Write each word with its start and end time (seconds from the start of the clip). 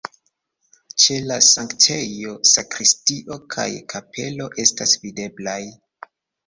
Ĉe 1.03 1.17
la 1.31 1.37
sanktejo 1.49 2.33
sakristio 2.53 3.41
kaj 3.57 3.69
kapelo 3.95 4.53
estas 4.67 5.01
videblaj. 5.07 5.61